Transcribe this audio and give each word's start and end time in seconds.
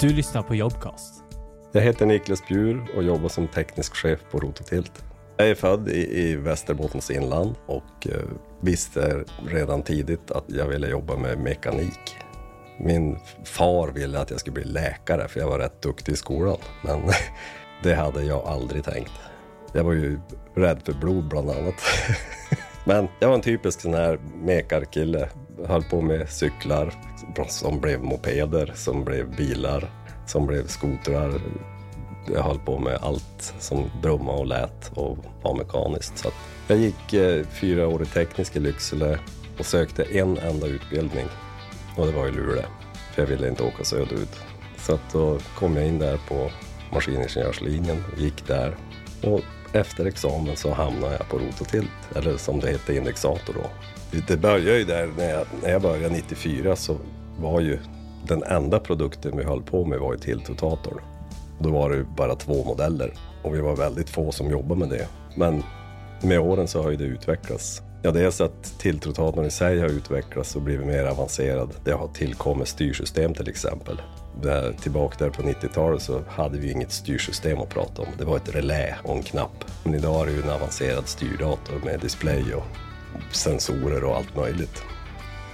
Du 0.00 0.08
lyssnar 0.08 0.42
på 0.42 0.54
Jobcast. 0.54 1.24
Jag 1.72 1.82
heter 1.82 2.06
Niklas 2.06 2.46
Bjur 2.48 2.86
och 2.96 3.02
jobbar 3.02 3.28
som 3.28 3.48
teknisk 3.48 3.94
chef 3.94 4.20
på 4.30 4.38
Rototilt. 4.38 5.04
Jag 5.36 5.48
är 5.48 5.54
född 5.54 5.88
i, 5.88 6.20
i 6.20 6.36
Västerbottens 6.36 7.10
inland 7.10 7.54
och 7.66 8.06
eh, 8.06 8.20
visste 8.60 9.24
redan 9.46 9.82
tidigt 9.82 10.30
att 10.30 10.44
jag 10.46 10.66
ville 10.66 10.88
jobba 10.88 11.16
med 11.16 11.38
mekanik. 11.38 12.16
Min 12.78 13.18
far 13.44 13.88
ville 13.88 14.20
att 14.20 14.30
jag 14.30 14.40
skulle 14.40 14.54
bli 14.54 14.64
läkare 14.64 15.28
för 15.28 15.40
jag 15.40 15.48
var 15.48 15.58
rätt 15.58 15.82
duktig 15.82 16.12
i 16.12 16.16
skolan. 16.16 16.58
Men 16.82 17.00
det 17.82 17.94
hade 17.94 18.24
jag 18.24 18.44
aldrig 18.46 18.84
tänkt. 18.84 19.12
Jag 19.72 19.84
var 19.84 19.92
ju 19.92 20.20
rädd 20.54 20.82
för 20.84 20.92
blod 20.92 21.28
bland 21.28 21.50
annat. 21.50 21.74
Men 22.88 23.08
jag 23.20 23.28
var 23.28 23.34
en 23.34 23.40
typisk 23.40 23.80
sån 23.80 23.94
här 23.94 24.18
mekarkille. 24.42 25.28
Höll 25.66 25.82
på 25.82 26.00
med 26.00 26.28
cyklar 26.28 26.94
som 27.48 27.80
blev 27.80 28.02
mopeder, 28.02 28.72
som 28.74 29.04
blev 29.04 29.36
bilar, 29.36 29.90
som 30.26 30.46
blev 30.46 30.66
skotrar. 30.66 31.40
Jag 32.34 32.42
höll 32.42 32.58
på 32.58 32.78
med 32.78 32.98
allt 33.02 33.54
som 33.58 33.90
brumma 34.02 34.32
och 34.32 34.46
lät 34.46 34.92
och 34.94 35.18
var 35.42 35.54
mekaniskt. 35.54 36.18
Så 36.18 36.28
jag 36.68 36.78
gick 36.78 37.12
eh, 37.12 37.44
fyra 37.46 37.88
år 37.88 38.02
i 38.02 38.06
teknisk 38.06 38.56
i 38.56 38.60
Lycksele 38.60 39.18
och 39.58 39.66
sökte 39.66 40.02
en 40.02 40.38
enda 40.38 40.66
utbildning 40.66 41.26
och 41.96 42.06
det 42.06 42.12
var 42.12 42.28
i 42.28 42.32
Luleå. 42.32 42.64
För 43.14 43.22
jag 43.22 43.28
ville 43.28 43.48
inte 43.48 43.62
åka 43.62 43.84
söderut. 43.84 44.40
Så 44.78 44.94
att 44.94 45.12
då 45.12 45.38
kom 45.58 45.76
jag 45.76 45.86
in 45.86 45.98
där 45.98 46.20
på 46.28 46.50
maskiningenjörslinjen, 46.92 48.04
gick 48.16 48.46
där 48.46 48.76
och 49.22 49.40
efter 49.72 50.06
examen 50.06 50.56
så 50.56 50.72
hamnade 50.72 51.16
jag 51.18 51.28
på 51.28 51.38
Rototilt, 51.38 52.16
eller 52.16 52.36
som 52.36 52.60
det 52.60 52.70
hette 52.70 52.96
indexator 52.96 53.54
då. 53.54 53.70
Det 54.28 54.36
började 54.36 54.78
ju 54.78 54.84
där 54.84 55.10
när 55.16 55.30
jag, 55.30 55.46
när 55.62 55.70
jag 55.70 55.82
började 55.82 56.14
94 56.14 56.76
så 56.76 56.96
var 57.38 57.60
ju 57.60 57.78
den 58.28 58.42
enda 58.42 58.78
produkten 58.78 59.36
vi 59.36 59.44
höll 59.44 59.62
på 59.62 59.84
med 59.84 59.98
var 59.98 60.12
ju 60.12 60.18
tiltrotatorn. 60.18 61.00
Då 61.58 61.70
var 61.70 61.90
det 61.90 62.04
bara 62.16 62.34
två 62.34 62.64
modeller 62.64 63.14
och 63.42 63.54
vi 63.54 63.60
var 63.60 63.76
väldigt 63.76 64.10
få 64.10 64.32
som 64.32 64.50
jobbade 64.50 64.80
med 64.80 64.88
det. 64.88 65.08
Men 65.34 65.62
med 66.22 66.40
åren 66.40 66.68
så 66.68 66.82
har 66.82 66.90
ju 66.90 66.96
det 66.96 67.04
utvecklats. 67.04 67.82
Ja, 68.02 68.10
dels 68.10 68.40
att 68.40 68.78
tilltrotatorn 68.78 69.44
i 69.44 69.50
sig 69.50 69.80
har 69.80 69.88
utvecklats 69.88 70.56
och 70.56 70.62
blivit 70.62 70.86
mer 70.86 71.04
avancerad. 71.04 71.70
Det 71.84 71.92
har 71.92 72.08
tillkommit 72.08 72.68
styrsystem 72.68 73.34
till 73.34 73.48
exempel. 73.48 74.02
Där, 74.42 74.72
tillbaka 74.72 75.24
där 75.24 75.30
på 75.30 75.42
90-talet 75.42 76.02
så 76.02 76.22
hade 76.28 76.58
vi 76.58 76.70
inget 76.70 76.92
styrsystem 76.92 77.58
att 77.58 77.68
prata 77.68 78.02
om. 78.02 78.08
Det 78.18 78.24
var 78.24 78.36
ett 78.36 78.54
relä 78.54 78.96
och 79.02 79.16
en 79.16 79.22
knapp. 79.22 79.64
Men 79.84 79.94
idag 79.94 80.22
är 80.22 80.26
det 80.26 80.32
ju 80.32 80.42
en 80.42 80.50
avancerad 80.50 81.08
styrdator 81.08 81.80
med 81.84 82.00
display 82.00 82.54
och 82.54 82.64
sensorer 83.32 84.04
och 84.04 84.16
allt 84.16 84.36
möjligt. 84.36 84.82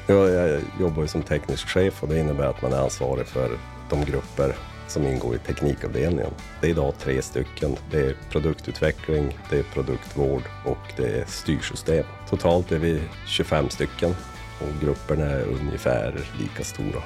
Jag 0.06 0.60
jobbar 0.80 1.02
ju 1.02 1.08
som 1.08 1.22
teknisk 1.22 1.68
chef 1.68 2.02
och 2.02 2.08
det 2.08 2.18
innebär 2.18 2.46
att 2.46 2.62
man 2.62 2.72
är 2.72 2.78
ansvarig 2.78 3.26
för 3.26 3.50
de 3.90 4.04
grupper 4.04 4.54
som 4.88 5.06
ingår 5.06 5.34
i 5.34 5.38
teknikavdelningen. 5.38 6.30
Det 6.60 6.66
är 6.66 6.70
idag 6.70 6.94
tre 6.98 7.22
stycken. 7.22 7.76
Det 7.90 8.00
är 8.00 8.16
produktutveckling, 8.30 9.38
det 9.50 9.58
är 9.58 9.62
produktvård 9.62 10.42
och 10.64 10.92
det 10.96 11.20
är 11.20 11.24
styrsystem. 11.24 12.04
Totalt 12.30 12.72
är 12.72 12.78
vi 12.78 13.02
25 13.26 13.68
stycken 13.68 14.14
och 14.60 14.80
grupperna 14.80 15.24
är 15.24 15.44
ungefär 15.44 16.20
lika 16.40 16.64
stora. 16.64 17.02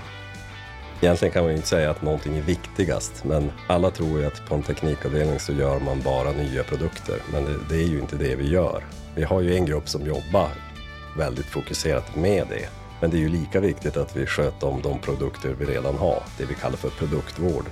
Egentligen 1.01 1.33
kan 1.33 1.43
man 1.43 1.51
ju 1.51 1.57
inte 1.57 1.69
säga 1.69 1.91
att 1.91 2.03
någonting 2.03 2.37
är 2.37 2.43
viktigast, 2.43 3.25
men 3.25 3.53
alla 3.67 3.91
tror 3.91 4.21
ju 4.21 4.27
att 4.27 4.47
på 4.49 4.55
en 4.55 4.63
teknikavdelning 4.63 5.41
så 5.41 5.53
gör 5.53 5.81
man 5.81 6.01
bara 6.01 6.33
nya 6.33 6.63
produkter. 6.63 7.19
Men 7.33 7.45
det, 7.45 7.59
det 7.69 7.77
är 7.77 7.89
ju 7.89 7.99
inte 7.99 8.17
det 8.17 8.37
vi 8.37 8.49
gör. 8.49 8.85
Vi 9.15 9.25
har 9.25 9.41
ju 9.41 9.55
en 9.55 9.67
grupp 9.67 9.89
som 9.89 10.07
jobbar 10.07 10.51
väldigt 11.17 11.47
fokuserat 11.47 12.17
med 12.17 12.47
det. 12.49 12.69
Men 13.01 13.11
det 13.11 13.17
är 13.17 13.21
ju 13.21 13.29
lika 13.29 13.61
viktigt 13.61 13.97
att 13.97 14.17
vi 14.17 14.27
sköter 14.27 14.67
om 14.67 14.83
de 14.83 14.99
produkter 14.99 15.57
vi 15.59 15.65
redan 15.65 15.95
har, 15.95 16.23
det 16.39 16.45
vi 16.45 16.55
kallar 16.55 16.77
för 16.77 16.91
produktvård. 16.91 17.65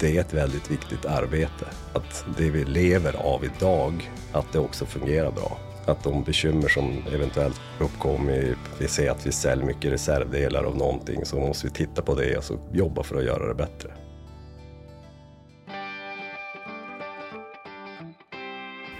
Det 0.00 0.16
är 0.16 0.20
ett 0.20 0.34
väldigt 0.34 0.70
viktigt 0.70 1.04
arbete. 1.04 1.66
Att 1.92 2.24
det 2.38 2.50
vi 2.50 2.64
lever 2.64 3.16
av 3.16 3.44
idag, 3.44 4.10
att 4.32 4.52
det 4.52 4.58
också 4.58 4.86
fungerar 4.86 5.30
bra. 5.30 5.58
Att 5.86 6.04
de 6.04 6.24
bekymmer 6.24 6.68
som 6.68 7.02
eventuellt 7.14 7.60
uppkommer, 7.80 8.56
vi 8.78 8.88
ser 8.88 9.10
att 9.10 9.26
vi 9.26 9.32
säljer 9.32 9.66
mycket 9.66 9.92
reservdelar 9.92 10.64
av 10.64 10.76
någonting, 10.76 11.24
så 11.24 11.36
måste 11.36 11.66
vi 11.66 11.72
titta 11.72 12.02
på 12.02 12.14
det 12.14 12.36
och 12.36 12.44
så 12.44 12.58
jobba 12.72 13.02
för 13.02 13.16
att 13.16 13.24
göra 13.24 13.48
det 13.48 13.54
bättre. 13.54 13.90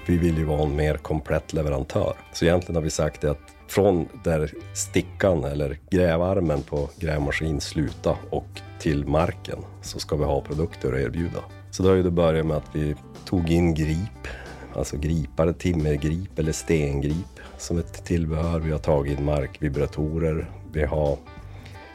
Vi 0.06 0.18
vill 0.18 0.38
ju 0.38 0.44
vara 0.44 0.62
en 0.62 0.76
mer 0.76 0.96
komplett 0.96 1.52
leverantör. 1.52 2.16
Så 2.32 2.44
egentligen 2.44 2.76
har 2.76 2.82
vi 2.82 2.90
sagt 2.90 3.20
det 3.20 3.30
att 3.30 3.53
från 3.68 4.08
där 4.24 4.52
stickan 4.74 5.44
eller 5.44 5.78
grävarmen 5.90 6.62
på 6.62 6.88
grävmaskin 6.98 7.60
slutar 7.60 8.16
och 8.30 8.60
till 8.78 9.06
marken 9.06 9.58
så 9.82 9.98
ska 9.98 10.16
vi 10.16 10.24
ha 10.24 10.40
produkter 10.40 10.92
att 10.92 11.00
erbjuda. 11.00 11.38
Så 11.70 11.82
då 11.82 11.88
har 11.88 11.96
ju 11.96 12.02
det 12.02 12.10
börjat 12.10 12.46
med 12.46 12.56
att 12.56 12.70
vi 12.72 12.94
tog 13.24 13.50
in 13.50 13.74
grip, 13.74 14.28
alltså 14.74 14.96
gripare, 14.96 15.52
timmergrip 15.52 16.38
eller 16.38 16.52
stengrip 16.52 17.40
som 17.58 17.78
ett 17.78 18.04
tillbehör. 18.04 18.60
Vi 18.60 18.70
har 18.72 18.78
tagit 18.78 19.18
in 19.18 19.24
markvibratorer. 19.24 20.50
Vi 20.72 20.84
har 20.84 21.18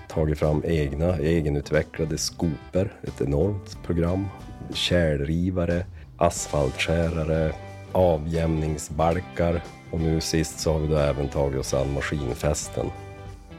tagit 0.07 0.39
fram 0.39 0.63
egna, 0.65 1.17
egenutvecklade 1.17 2.17
skopor, 2.17 2.93
ett 3.03 3.21
enormt 3.21 3.83
program. 3.83 4.25
Kärlrivare, 4.73 5.85
asfaltskärare, 6.17 7.53
avjämningsbalkar 7.91 9.63
och 9.91 9.99
nu 9.99 10.21
sist 10.21 10.59
så 10.59 10.73
har 10.73 10.79
vi 10.79 10.87
då 10.87 10.95
även 10.95 11.29
tagit 11.29 11.59
oss 11.59 11.73
an 11.73 11.93
maskinfästen. 11.93 12.85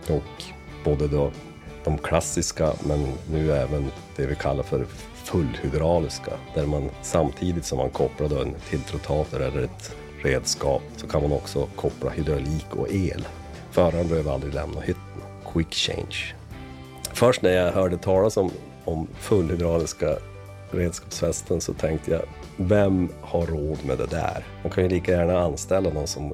Och 0.09 0.43
både 0.85 1.09
då 1.09 1.31
de 1.85 1.99
klassiska 1.99 2.73
men 2.87 3.07
nu 3.33 3.53
även 3.53 3.91
det 4.17 4.27
vi 4.27 4.35
kallar 4.35 4.63
för 4.63 4.87
fullhydrauliska 5.25 6.33
där 6.55 6.67
man 6.67 6.91
samtidigt 7.03 7.65
som 7.65 7.79
man 7.79 7.91
kopplar 7.91 8.29
då 8.29 8.43
en 8.43 8.55
tiltrotator 8.71 9.43
eller 9.43 9.63
ett 9.63 9.97
redskap 10.23 10.83
så 10.97 11.07
kan 11.07 11.23
man 11.23 11.33
också 11.33 11.69
koppla 11.77 12.11
hydraulik 12.11 12.67
och 12.71 12.91
el. 12.91 13.27
Föraren 13.71 14.09
behöver 14.09 14.33
aldrig 14.33 14.55
lämna 14.55 14.81
hytten. 14.81 15.03
Quick 15.53 15.75
change. 15.75 16.35
Först 17.13 17.43
när 17.43 17.51
jag 17.51 17.73
hörde 17.73 17.97
talas 17.97 18.37
om, 18.37 18.51
om 18.85 19.09
fullhydrauliska 19.19 20.17
beredskapsfesten 20.71 21.61
så 21.61 21.73
tänkte 21.73 22.11
jag, 22.11 22.23
vem 22.57 23.09
har 23.21 23.47
råd 23.47 23.79
med 23.87 23.99
det 23.99 24.07
där? 24.07 24.45
Man 24.63 24.73
kan 24.73 24.85
ju 24.85 24.91
lika 24.91 25.13
gärna 25.13 25.41
anställa 25.41 25.91
någon 25.91 26.07
som 26.07 26.33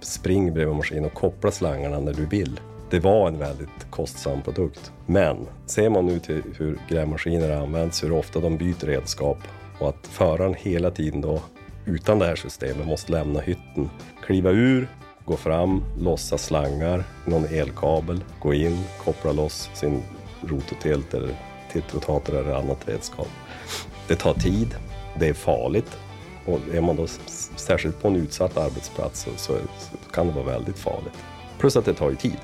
springer 0.00 0.52
bredvid 0.52 0.76
maskinen 0.76 1.04
och 1.04 1.14
kopplar 1.14 1.50
slangarna 1.50 2.00
när 2.00 2.14
du 2.14 2.26
vill. 2.26 2.60
Det 2.90 3.00
var 3.00 3.28
en 3.28 3.38
väldigt 3.38 3.90
kostsam 3.90 4.42
produkt. 4.42 4.92
Men 5.06 5.46
ser 5.66 5.90
man 5.90 6.06
nu 6.06 6.18
till 6.18 6.42
hur 6.58 6.78
grävmaskiner 6.88 7.50
används, 7.50 8.04
hur 8.04 8.12
ofta 8.12 8.40
de 8.40 8.56
byter 8.56 8.86
redskap 8.86 9.38
och 9.78 9.88
att 9.88 10.06
föraren 10.06 10.54
hela 10.54 10.90
tiden 10.90 11.20
då 11.20 11.40
utan 11.84 12.18
det 12.18 12.26
här 12.26 12.36
systemet 12.36 12.86
måste 12.86 13.12
lämna 13.12 13.40
hytten, 13.40 13.90
kliva 14.26 14.50
ur, 14.50 14.88
gå 15.24 15.36
fram, 15.36 15.82
lossa 15.98 16.38
slangar, 16.38 17.04
någon 17.26 17.44
elkabel, 17.44 18.24
gå 18.40 18.54
in, 18.54 18.84
koppla 19.04 19.32
loss 19.32 19.70
sin 19.74 20.02
rototilt 20.42 21.14
eller 21.14 21.34
tiltrotator 21.72 22.34
eller 22.34 22.54
annat 22.54 22.88
redskap. 22.88 23.28
Det 24.08 24.16
tar 24.16 24.34
tid, 24.34 24.74
det 25.18 25.28
är 25.28 25.34
farligt 25.34 25.98
och 26.44 26.60
är 26.74 26.80
man 26.80 26.96
då 26.96 27.06
särskilt 27.56 28.02
på 28.02 28.08
en 28.08 28.16
utsatt 28.16 28.56
arbetsplats 28.56 29.20
så, 29.20 29.30
så, 29.36 29.52
så 29.78 30.10
kan 30.12 30.26
det 30.26 30.32
vara 30.32 30.44
väldigt 30.44 30.78
farligt. 30.78 31.14
Plus 31.58 31.76
att 31.76 31.84
det 31.84 31.94
tar 31.94 32.10
ju 32.10 32.16
tid. 32.16 32.38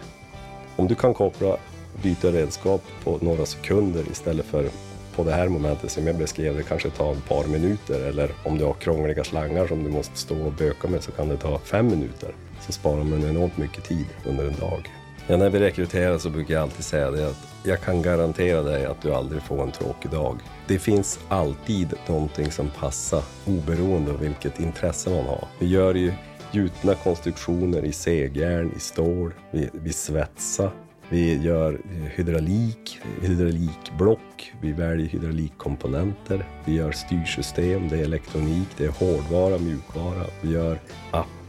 Om 0.77 0.89
du 0.89 0.95
kan 0.95 1.15
koppla 1.15 1.57
byta 2.03 2.29
redskap 2.29 2.83
på 3.05 3.19
några 3.23 3.47
sekunder 3.47 4.05
istället 4.11 4.47
för 4.47 4.69
på 5.17 5.25
det 5.25 5.33
här 5.33 5.49
momentet 5.49 5.91
som 5.91 6.07
jag 6.07 6.17
beskrev, 6.17 6.57
det 6.57 6.63
kanske 6.63 6.91
tar 6.91 7.13
ett 7.13 7.29
par 7.29 7.47
minuter 7.47 8.01
eller 8.01 8.31
om 8.45 8.59
du 8.59 8.65
har 8.65 8.75
krångliga 8.75 9.25
slangar 9.25 9.67
som 9.67 9.85
du 9.85 9.91
måste 9.91 10.19
stå 10.19 10.47
och 10.47 10.53
böka 10.53 10.89
med 10.89 11.03
så 11.03 11.13
kan 11.13 11.29
det 11.29 11.37
ta 11.37 11.59
fem 11.59 11.87
minuter. 11.87 12.35
Så 12.61 12.73
sparar 12.73 13.05
man 13.05 13.25
enormt 13.25 13.57
mycket 13.57 13.85
tid 13.85 14.07
under 14.25 14.47
en 14.47 14.57
dag. 14.61 14.91
Ja, 15.29 15.37
när 15.37 15.51
vi 15.51 15.59
rekryterar 15.59 16.19
så 16.19 16.31
brukar 16.31 16.55
jag 16.55 16.63
alltid 16.63 16.85
säga 16.85 17.11
det 17.11 17.29
att 17.29 17.49
jag 17.63 17.81
kan 17.81 18.03
garantera 18.03 18.63
dig 18.63 18.87
att 18.87 19.03
du 19.03 19.15
aldrig 19.15 19.43
får 19.43 19.63
en 19.63 19.73
tråkig 19.73 20.11
dag. 20.11 20.39
Det 20.69 20.79
finns 20.79 21.21
alltid 21.29 21.95
någonting 22.09 22.51
som 22.51 22.71
passar 22.71 23.23
oberoende 23.47 24.13
av 24.13 24.21
vilket 24.21 24.61
intresse 24.61 25.11
man 25.11 25.25
har. 25.25 25.49
Vi 25.59 25.67
gör 25.67 25.95
ju 25.95 26.13
gjutna 26.53 26.95
konstruktioner 26.95 27.85
i 27.85 27.93
segjärn, 27.93 28.73
i 28.77 28.81
stål, 28.81 29.33
vi, 29.51 29.71
vi 29.73 29.93
svetsar, 29.93 30.71
vi 31.09 31.43
gör 31.43 31.73
eh, 31.73 32.11
hydraulik, 32.17 32.99
hydraulikblock, 33.23 34.53
vi 34.61 34.73
väljer 34.73 35.07
hydraulikkomponenter, 35.07 36.45
vi 36.65 36.75
gör 36.75 36.93
styrsystem, 36.93 37.89
det 37.89 37.97
är 37.99 38.03
elektronik, 38.03 38.69
det 38.77 38.85
är 38.85 38.89
hårdvara, 38.89 39.59
mjukvara, 39.59 40.25
vi 40.41 40.53
gör 40.53 40.79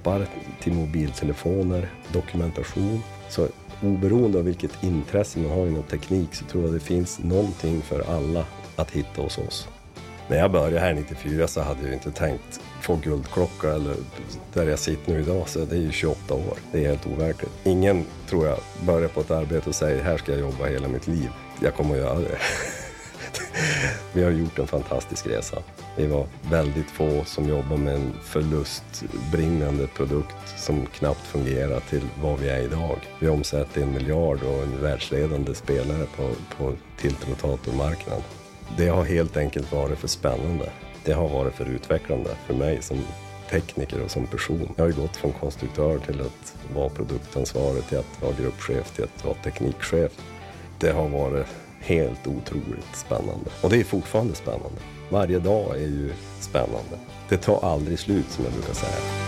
appar 0.07 0.27
till 0.59 0.73
mobiltelefoner, 0.73 1.89
dokumentation. 2.13 3.03
Så 3.29 3.47
oberoende 3.83 4.37
av 4.37 4.43
vilket 4.43 4.83
intresse 4.83 5.39
man 5.39 5.51
har 5.51 5.67
inom 5.67 5.83
teknik 5.83 6.35
så 6.35 6.45
tror 6.45 6.63
jag 6.63 6.73
det 6.73 6.79
finns 6.79 7.19
någonting 7.19 7.81
för 7.81 8.15
alla 8.15 8.45
att 8.75 8.91
hitta 8.91 9.21
hos 9.21 9.37
oss. 9.37 9.67
När 10.29 10.37
jag 10.37 10.51
började 10.51 10.79
här 10.79 10.93
94 10.93 11.47
så 11.47 11.61
hade 11.61 11.83
jag 11.83 11.93
inte 11.93 12.11
tänkt 12.11 12.61
få 12.81 12.95
guldklocka 12.95 13.73
eller 13.73 13.95
där 14.53 14.67
jag 14.67 14.79
sitter 14.79 15.11
nu 15.11 15.19
idag, 15.19 15.49
så 15.49 15.59
det 15.59 15.75
är 15.75 15.79
ju 15.79 15.91
28 15.91 16.33
år. 16.33 16.57
Det 16.71 16.85
är 16.85 16.89
helt 16.89 17.07
overkligt. 17.07 17.51
Ingen, 17.63 18.05
tror 18.29 18.47
jag, 18.47 18.59
börjar 18.85 19.07
på 19.07 19.21
ett 19.21 19.31
arbete 19.31 19.69
och 19.69 19.75
säger 19.75 20.03
här 20.03 20.17
ska 20.17 20.31
jag 20.31 20.41
jobba 20.41 20.65
hela 20.65 20.87
mitt 20.87 21.07
liv. 21.07 21.29
Jag 21.61 21.73
kommer 21.73 21.95
att 21.95 22.01
göra 22.01 22.19
det. 22.19 22.37
Vi 24.17 24.23
har 24.23 24.31
gjort 24.31 24.59
en 24.59 24.67
fantastisk 24.67 25.27
resa. 25.27 25.57
Vi 25.97 26.07
var 26.07 26.25
väldigt 26.49 26.91
få 26.91 27.23
som 27.25 27.49
jobbade 27.49 27.81
med 27.81 27.95
en 27.95 28.13
förlustbringande 28.23 29.87
produkt 29.87 30.59
som 30.59 30.85
knappt 30.85 31.27
fungerar 31.27 31.79
till 31.79 32.01
vad 32.21 32.39
vi 32.39 32.49
är 32.49 32.61
idag. 32.61 32.97
Vi 33.19 33.29
omsätter 33.29 33.81
en 33.81 33.93
miljard 33.93 34.43
och 34.43 34.63
en 34.63 34.81
världsledande 34.81 35.55
spelare 35.55 36.05
på, 36.15 36.29
på 36.57 36.73
tiltrotatormarknaden. 36.97 38.23
Det 38.77 38.87
har 38.87 39.03
helt 39.03 39.37
enkelt 39.37 39.71
varit 39.71 39.99
för 39.99 40.07
spännande. 40.07 40.69
Det 41.05 41.13
har 41.13 41.29
varit 41.29 41.53
för 41.53 41.65
utvecklande 41.65 42.29
för 42.47 42.53
mig 42.53 42.81
som 42.81 42.97
tekniker 43.49 44.01
och 44.03 44.11
som 44.11 44.27
person. 44.27 44.73
Jag 44.75 44.83
har 44.83 44.89
ju 44.89 45.01
gått 45.01 45.15
från 45.15 45.31
konstruktör 45.31 45.99
till 45.99 46.21
att 46.21 46.55
vara 46.75 46.89
produktansvarig, 46.89 47.87
till 47.87 47.97
att 47.97 48.21
vara 48.21 48.33
gruppchef, 48.41 48.95
till 48.95 49.03
att 49.03 49.25
vara 49.25 49.35
teknikchef. 49.35 50.11
Det 50.79 50.91
har 50.91 51.09
varit 51.09 51.47
helt 51.79 52.27
otroligt 52.27 52.95
spännande. 52.95 53.49
Och 53.61 53.69
det 53.69 53.79
är 53.79 53.83
fortfarande 53.83 54.35
spännande. 54.35 54.81
Varje 55.09 55.39
dag 55.39 55.75
är 55.75 55.87
ju 55.87 56.13
spännande. 56.39 56.97
Det 57.29 57.37
tar 57.37 57.65
aldrig 57.73 57.99
slut 57.99 58.29
som 58.29 58.43
jag 58.43 58.53
brukar 58.53 58.73
säga. 58.73 59.26